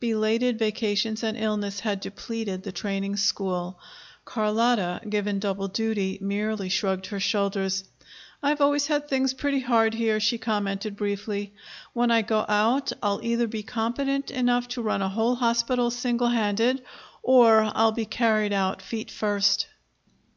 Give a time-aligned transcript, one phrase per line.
[0.00, 3.78] Belated vacations and illness had depleted the training school.
[4.24, 7.84] Carlotta, given double duty, merely shrugged her shoulders.
[8.42, 11.52] "I've always had things pretty hard here," she commented briefly.
[11.92, 16.82] "When I go out, I'll either be competent enough to run a whole hospital singlehanded,
[17.22, 19.68] or I'll be carried out feet first."